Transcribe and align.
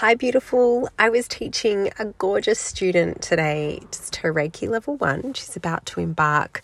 Hi, 0.00 0.14
beautiful. 0.14 0.88
I 0.98 1.10
was 1.10 1.28
teaching 1.28 1.90
a 1.98 2.06
gorgeous 2.06 2.58
student 2.58 3.20
today, 3.20 3.80
just 3.92 4.16
her 4.16 4.32
Reiki 4.32 4.66
level 4.66 4.96
one. 4.96 5.34
She's 5.34 5.56
about 5.56 5.84
to 5.84 6.00
embark 6.00 6.62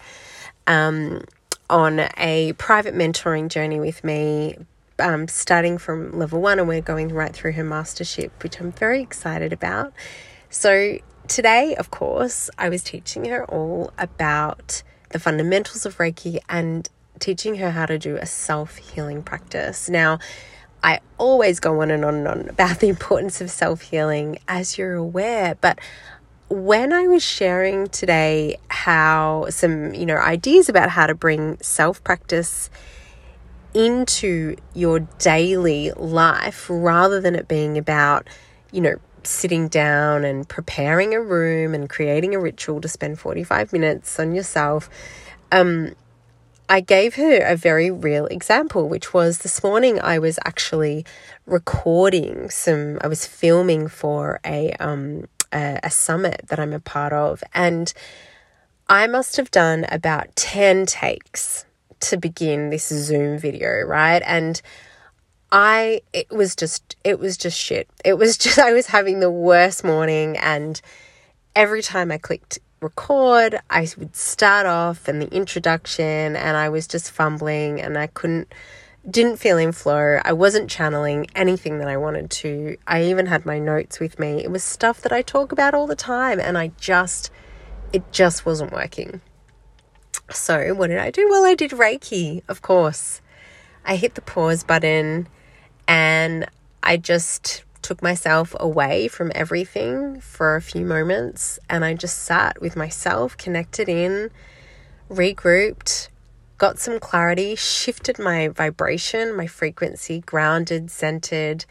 um, 0.66 1.22
on 1.68 2.08
a 2.16 2.54
private 2.54 2.94
mentoring 2.94 3.50
journey 3.50 3.78
with 3.78 4.02
me, 4.02 4.56
um, 4.98 5.28
starting 5.28 5.76
from 5.76 6.18
level 6.18 6.40
one, 6.40 6.58
and 6.58 6.66
we're 6.66 6.80
going 6.80 7.10
right 7.10 7.30
through 7.30 7.52
her 7.52 7.62
mastership, 7.62 8.42
which 8.42 8.58
I'm 8.58 8.72
very 8.72 9.02
excited 9.02 9.52
about. 9.52 9.92
So, 10.48 10.96
today, 11.28 11.74
of 11.74 11.90
course, 11.90 12.48
I 12.56 12.70
was 12.70 12.82
teaching 12.82 13.26
her 13.26 13.44
all 13.44 13.92
about 13.98 14.82
the 15.10 15.18
fundamentals 15.18 15.84
of 15.84 15.98
Reiki 15.98 16.38
and 16.48 16.88
teaching 17.18 17.56
her 17.56 17.72
how 17.72 17.84
to 17.84 17.98
do 17.98 18.16
a 18.16 18.24
self 18.24 18.76
healing 18.76 19.22
practice. 19.22 19.90
Now, 19.90 20.20
I 20.82 21.00
always 21.18 21.60
go 21.60 21.82
on 21.82 21.90
and 21.90 22.04
on 22.04 22.14
and 22.16 22.28
on 22.28 22.48
about 22.48 22.78
the 22.80 22.88
importance 22.88 23.40
of 23.40 23.50
self 23.50 23.82
healing, 23.82 24.38
as 24.48 24.78
you're 24.78 24.94
aware. 24.94 25.56
But 25.60 25.78
when 26.48 26.92
I 26.92 27.06
was 27.08 27.24
sharing 27.24 27.88
today 27.88 28.58
how 28.68 29.46
some, 29.50 29.94
you 29.94 30.06
know, 30.06 30.16
ideas 30.16 30.68
about 30.68 30.90
how 30.90 31.06
to 31.06 31.14
bring 31.14 31.58
self 31.60 32.02
practice 32.04 32.70
into 33.74 34.56
your 34.74 35.00
daily 35.18 35.90
life 35.92 36.66
rather 36.70 37.20
than 37.20 37.34
it 37.34 37.46
being 37.46 37.76
about, 37.76 38.26
you 38.72 38.80
know, 38.80 38.96
sitting 39.22 39.68
down 39.68 40.24
and 40.24 40.48
preparing 40.48 41.14
a 41.14 41.20
room 41.20 41.74
and 41.74 41.90
creating 41.90 42.34
a 42.34 42.38
ritual 42.38 42.80
to 42.80 42.88
spend 42.88 43.18
45 43.18 43.72
minutes 43.72 44.18
on 44.18 44.34
yourself, 44.34 44.88
um, 45.52 45.94
I 46.68 46.80
gave 46.80 47.14
her 47.14 47.38
a 47.44 47.56
very 47.56 47.90
real 47.90 48.26
example, 48.26 48.88
which 48.88 49.14
was 49.14 49.38
this 49.38 49.62
morning 49.62 50.00
I 50.00 50.18
was 50.18 50.38
actually 50.44 51.04
recording 51.46 52.50
some, 52.50 52.98
I 53.02 53.06
was 53.06 53.24
filming 53.24 53.86
for 53.86 54.40
a, 54.44 54.72
um, 54.80 55.28
a, 55.52 55.78
a 55.84 55.90
summit 55.90 56.42
that 56.48 56.58
I'm 56.58 56.72
a 56.72 56.80
part 56.80 57.12
of, 57.12 57.44
and 57.54 57.92
I 58.88 59.06
must 59.06 59.36
have 59.36 59.50
done 59.50 59.86
about 59.90 60.34
10 60.34 60.86
takes 60.86 61.64
to 62.00 62.16
begin 62.16 62.70
this 62.70 62.88
Zoom 62.88 63.38
video, 63.38 63.82
right? 63.82 64.22
And 64.26 64.60
I, 65.52 66.02
it 66.12 66.30
was 66.30 66.56
just, 66.56 66.96
it 67.04 67.20
was 67.20 67.36
just 67.36 67.58
shit. 67.58 67.88
It 68.04 68.14
was 68.14 68.36
just, 68.38 68.58
I 68.58 68.72
was 68.72 68.88
having 68.88 69.20
the 69.20 69.30
worst 69.30 69.84
morning, 69.84 70.36
and 70.36 70.80
every 71.54 71.82
time 71.82 72.10
I 72.10 72.18
clicked 72.18 72.58
record, 72.80 73.58
I 73.70 73.88
would 73.96 74.14
start 74.16 74.66
off 74.66 75.08
and 75.08 75.20
the 75.20 75.28
introduction, 75.34 76.36
and 76.36 76.56
I 76.56 76.68
was 76.68 76.86
just 76.86 77.10
fumbling 77.10 77.80
and 77.80 77.96
I 77.96 78.06
couldn't, 78.06 78.52
didn't 79.08 79.36
feel 79.36 79.58
in 79.58 79.72
flow. 79.72 80.18
I 80.24 80.32
wasn't 80.32 80.70
channeling 80.70 81.26
anything 81.34 81.78
that 81.78 81.88
I 81.88 81.96
wanted 81.96 82.30
to. 82.30 82.76
I 82.86 83.04
even 83.04 83.26
had 83.26 83.46
my 83.46 83.58
notes 83.58 84.00
with 84.00 84.18
me. 84.18 84.42
It 84.42 84.50
was 84.50 84.62
stuff 84.62 85.00
that 85.02 85.12
I 85.12 85.22
talk 85.22 85.52
about 85.52 85.74
all 85.74 85.86
the 85.86 85.96
time, 85.96 86.40
and 86.40 86.58
I 86.58 86.72
just, 86.78 87.30
it 87.92 88.12
just 88.12 88.44
wasn't 88.44 88.72
working. 88.72 89.20
So, 90.30 90.74
what 90.74 90.88
did 90.88 90.98
I 90.98 91.10
do? 91.10 91.28
Well, 91.30 91.44
I 91.44 91.54
did 91.54 91.70
Reiki, 91.70 92.42
of 92.48 92.62
course. 92.62 93.20
I 93.84 93.94
hit 93.94 94.16
the 94.16 94.22
pause 94.22 94.64
button 94.64 95.28
and 95.86 96.46
I 96.82 96.96
just 96.96 97.64
took 97.86 98.02
myself 98.02 98.52
away 98.58 99.06
from 99.06 99.30
everything 99.32 100.20
for 100.20 100.56
a 100.56 100.60
few 100.60 100.84
moments 100.84 101.56
and 101.70 101.84
I 101.84 101.94
just 101.94 102.18
sat 102.24 102.60
with 102.60 102.74
myself, 102.74 103.36
connected 103.36 103.88
in, 103.88 104.30
regrouped, 105.08 106.08
got 106.58 106.80
some 106.80 106.98
clarity, 106.98 107.54
shifted 107.54 108.18
my 108.18 108.48
vibration, 108.48 109.36
my 109.36 109.46
frequency, 109.46 110.18
grounded, 110.26 110.90
centered, 110.90 111.64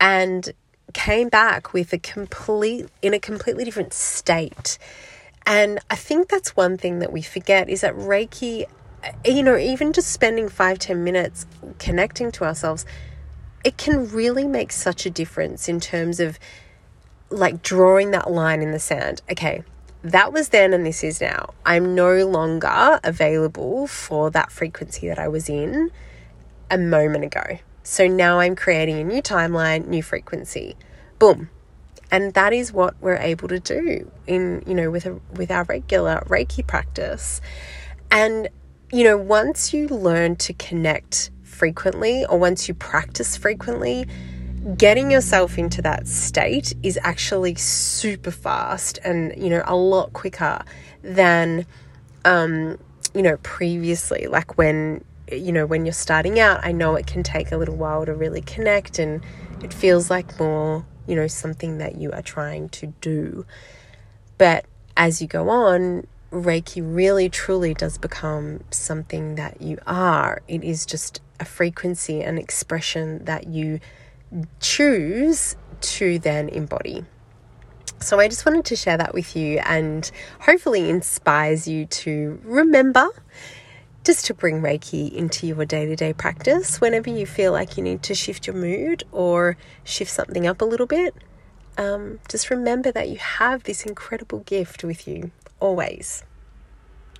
and 0.00 0.50
came 0.94 1.28
back 1.28 1.72
with 1.72 1.92
a 1.92 1.98
complete 1.98 2.88
in 3.00 3.14
a 3.14 3.20
completely 3.20 3.62
different 3.62 3.92
state. 3.92 4.78
And 5.46 5.78
I 5.88 5.94
think 5.94 6.28
that's 6.28 6.56
one 6.56 6.76
thing 6.76 6.98
that 6.98 7.12
we 7.12 7.22
forget 7.22 7.68
is 7.68 7.82
that 7.82 7.94
Reiki, 7.94 8.64
you 9.24 9.44
know, 9.44 9.56
even 9.56 9.92
just 9.92 10.10
spending 10.10 10.48
five 10.48 10.80
ten 10.80 11.04
minutes 11.04 11.46
connecting 11.78 12.32
to 12.32 12.44
ourselves 12.44 12.84
it 13.64 13.76
can 13.76 14.08
really 14.08 14.46
make 14.46 14.72
such 14.72 15.06
a 15.06 15.10
difference 15.10 15.68
in 15.68 15.80
terms 15.80 16.20
of 16.20 16.38
like 17.30 17.62
drawing 17.62 18.10
that 18.10 18.30
line 18.30 18.62
in 18.62 18.72
the 18.72 18.78
sand. 18.78 19.22
Okay, 19.30 19.62
that 20.02 20.32
was 20.32 20.48
then 20.48 20.72
and 20.72 20.84
this 20.84 21.04
is 21.04 21.20
now. 21.20 21.54
I'm 21.64 21.94
no 21.94 22.26
longer 22.26 23.00
available 23.04 23.86
for 23.86 24.30
that 24.30 24.50
frequency 24.50 25.08
that 25.08 25.18
I 25.18 25.28
was 25.28 25.48
in 25.48 25.90
a 26.70 26.78
moment 26.78 27.24
ago. 27.24 27.58
So 27.82 28.06
now 28.06 28.40
I'm 28.40 28.56
creating 28.56 28.98
a 28.98 29.04
new 29.04 29.22
timeline, 29.22 29.86
new 29.86 30.02
frequency. 30.02 30.76
Boom. 31.18 31.50
And 32.12 32.34
that 32.34 32.52
is 32.52 32.72
what 32.72 32.94
we're 33.00 33.16
able 33.16 33.48
to 33.48 33.60
do 33.60 34.10
in, 34.26 34.64
you 34.66 34.74
know, 34.74 34.90
with 34.90 35.06
a, 35.06 35.20
with 35.34 35.50
our 35.50 35.64
regular 35.64 36.24
Reiki 36.28 36.66
practice. 36.66 37.40
And 38.10 38.48
you 38.92 39.04
know, 39.04 39.16
once 39.16 39.72
you 39.72 39.86
learn 39.86 40.36
to 40.36 40.52
connect 40.54 41.30
frequently 41.60 42.24
or 42.24 42.38
once 42.38 42.68
you 42.68 42.74
practice 42.74 43.36
frequently, 43.36 44.06
getting 44.78 45.10
yourself 45.10 45.58
into 45.58 45.82
that 45.82 46.08
state 46.08 46.72
is 46.82 46.98
actually 47.02 47.54
super 47.54 48.30
fast 48.30 48.98
and, 49.04 49.34
you 49.36 49.50
know, 49.50 49.62
a 49.66 49.76
lot 49.76 50.10
quicker 50.14 50.64
than, 51.02 51.66
um, 52.24 52.78
you 53.14 53.20
know, 53.20 53.36
previously. 53.42 54.26
Like 54.26 54.56
when, 54.56 55.04
you 55.30 55.52
know, 55.52 55.66
when 55.66 55.84
you're 55.84 55.92
starting 55.92 56.40
out, 56.40 56.64
I 56.64 56.72
know 56.72 56.94
it 56.96 57.06
can 57.06 57.22
take 57.22 57.52
a 57.52 57.58
little 57.58 57.76
while 57.76 58.06
to 58.06 58.14
really 58.14 58.40
connect 58.40 58.98
and 58.98 59.22
it 59.62 59.74
feels 59.74 60.08
like 60.08 60.40
more, 60.40 60.86
you 61.06 61.14
know, 61.14 61.26
something 61.26 61.76
that 61.76 61.96
you 61.96 62.10
are 62.12 62.22
trying 62.22 62.70
to 62.70 62.86
do. 63.02 63.44
But 64.38 64.64
as 64.96 65.20
you 65.20 65.28
go 65.28 65.50
on, 65.50 66.06
Reiki 66.30 66.80
really 66.82 67.28
truly 67.28 67.74
does 67.74 67.98
become 67.98 68.62
something 68.70 69.34
that 69.34 69.60
you 69.60 69.78
are. 69.86 70.42
It 70.46 70.62
is 70.62 70.86
just 70.86 71.20
a 71.40 71.44
frequency, 71.44 72.22
an 72.22 72.38
expression 72.38 73.24
that 73.24 73.48
you 73.48 73.80
choose 74.60 75.56
to 75.80 76.18
then 76.20 76.48
embody. 76.48 77.04
So 77.98 78.18
I 78.20 78.28
just 78.28 78.46
wanted 78.46 78.64
to 78.66 78.76
share 78.76 78.96
that 78.96 79.12
with 79.12 79.36
you 79.36 79.58
and 79.58 80.10
hopefully 80.40 80.88
inspires 80.88 81.66
you 81.66 81.86
to 81.86 82.40
remember 82.44 83.08
just 84.04 84.24
to 84.26 84.34
bring 84.34 84.62
Reiki 84.62 85.12
into 85.12 85.46
your 85.46 85.64
day 85.66 85.84
to 85.84 85.96
day 85.96 86.12
practice 86.12 86.80
whenever 86.80 87.10
you 87.10 87.26
feel 87.26 87.52
like 87.52 87.76
you 87.76 87.82
need 87.82 88.02
to 88.04 88.14
shift 88.14 88.46
your 88.46 88.56
mood 88.56 89.04
or 89.12 89.56
shift 89.84 90.10
something 90.10 90.46
up 90.46 90.62
a 90.62 90.64
little 90.64 90.86
bit. 90.86 91.14
Um, 91.80 92.18
just 92.28 92.50
remember 92.50 92.92
that 92.92 93.08
you 93.08 93.16
have 93.16 93.62
this 93.62 93.86
incredible 93.86 94.40
gift 94.40 94.84
with 94.84 95.08
you 95.08 95.30
always. 95.60 96.24